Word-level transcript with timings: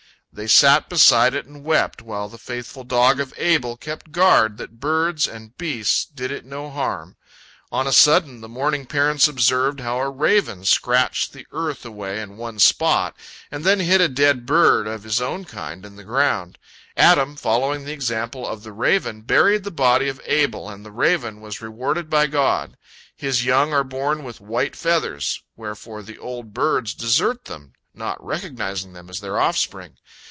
They 0.33 0.47
sat 0.47 0.87
beside 0.87 1.33
it 1.35 1.45
and 1.45 1.61
wept, 1.65 2.01
while 2.01 2.29
the 2.29 2.37
faithful 2.37 2.85
dog 2.85 3.19
of 3.19 3.33
Abel 3.35 3.75
kept 3.75 4.13
guard 4.13 4.55
that 4.59 4.79
birds 4.79 5.27
and 5.27 5.55
beasts 5.57 6.05
did 6.05 6.31
it 6.31 6.45
no 6.45 6.69
harm. 6.69 7.17
On 7.69 7.85
a 7.85 7.91
sudden, 7.91 8.39
the 8.39 8.47
mourning 8.47 8.85
parents 8.85 9.27
observed 9.27 9.81
how 9.81 9.97
a 9.99 10.09
raven 10.09 10.63
scratched 10.63 11.33
the 11.33 11.45
earth 11.51 11.83
away 11.85 12.21
in 12.21 12.37
one 12.37 12.59
spot, 12.59 13.13
and 13.51 13.65
then 13.65 13.81
hid 13.81 13.99
a 13.99 14.07
dead 14.07 14.45
bird 14.45 14.87
of 14.87 15.03
his 15.03 15.19
own 15.19 15.43
kind 15.43 15.85
in 15.85 15.97
the 15.97 16.05
ground. 16.05 16.57
Adam, 16.95 17.35
following 17.35 17.83
the 17.83 17.91
example 17.91 18.47
of 18.47 18.63
the 18.63 18.71
raven, 18.71 19.23
buried 19.23 19.65
the 19.65 19.69
body 19.69 20.07
of 20.07 20.21
Abel, 20.23 20.69
and 20.69 20.85
the 20.85 20.91
raven 20.91 21.41
was 21.41 21.59
rewarded 21.59 22.09
by 22.09 22.27
God. 22.27 22.77
His 23.17 23.43
young 23.43 23.73
are 23.73 23.83
born 23.83 24.23
with 24.23 24.39
white 24.39 24.77
feathers, 24.77 25.43
wherefore 25.57 26.01
the 26.01 26.17
old 26.17 26.53
birds 26.53 26.93
desert 26.93 27.45
them, 27.45 27.73
not 27.93 28.23
recognizing 28.25 28.93
them 28.93 29.09
as 29.09 29.19
their 29.19 29.37
offspring. 29.37 29.97